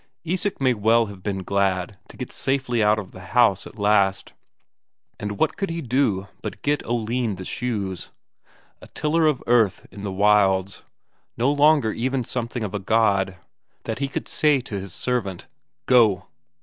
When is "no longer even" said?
11.37-12.23